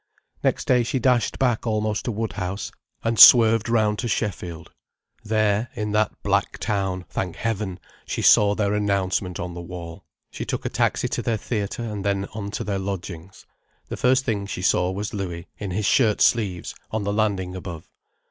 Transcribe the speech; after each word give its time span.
Next 0.43 0.65
day 0.65 0.81
she 0.81 0.97
dashed 0.97 1.37
back 1.37 1.67
almost 1.67 2.05
to 2.05 2.11
Woodhouse, 2.11 2.71
and 3.03 3.19
swerved 3.19 3.69
round 3.69 3.99
to 3.99 4.07
Sheffield. 4.07 4.71
There, 5.23 5.69
in 5.75 5.91
that 5.91 6.11
black 6.23 6.57
town, 6.57 7.05
thank 7.07 7.35
heaven, 7.35 7.79
she 8.07 8.23
saw 8.23 8.55
their 8.55 8.73
announcement 8.73 9.39
on 9.39 9.53
the 9.53 9.61
wall. 9.61 10.03
She 10.31 10.43
took 10.43 10.65
a 10.65 10.69
taxi 10.69 11.07
to 11.09 11.21
their 11.21 11.37
theatre, 11.37 11.83
and 11.83 12.03
then 12.03 12.25
on 12.33 12.49
to 12.49 12.63
their 12.63 12.79
lodgings. 12.79 13.45
The 13.89 13.95
first 13.95 14.25
thing 14.25 14.47
she 14.47 14.63
saw 14.63 14.89
was 14.89 15.13
Louis, 15.13 15.45
in 15.59 15.69
his 15.69 15.85
shirt 15.85 16.19
sleeves, 16.19 16.73
on 16.89 17.03
the 17.03 17.13
landing 17.13 17.55
above. 17.55 17.87